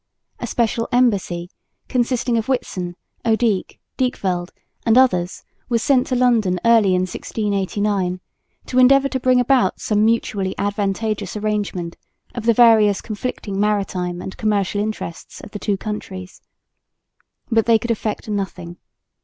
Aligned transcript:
A 0.39 0.47
special 0.47 0.87
embassy 0.91 1.51
consisting 1.87 2.35
of 2.35 2.47
Witsen, 2.47 2.95
Odijk, 3.23 3.77
Dijkveld 3.99 4.49
and 4.83 4.97
others 4.97 5.43
was 5.69 5.83
sent 5.83 6.07
to 6.07 6.15
London 6.15 6.59
early 6.65 6.95
in 6.95 7.01
1689 7.03 8.19
to 8.65 8.79
endeavour 8.79 9.09
to 9.09 9.19
bring 9.19 9.39
about 9.39 9.79
some 9.79 10.03
mutually 10.03 10.55
advantageous 10.57 11.37
arrangement 11.37 11.97
of 12.33 12.47
the 12.47 12.53
various 12.55 12.99
conflicting 12.99 13.59
maritime 13.59 14.23
and 14.23 14.37
commercial 14.37 14.81
interests 14.81 15.39
of 15.39 15.51
the 15.51 15.59
two 15.59 15.77
countries. 15.77 16.41
But 17.51 17.67
they 17.67 17.77
could 17.77 17.91
effect 17.91 18.27
nothing. 18.27 18.77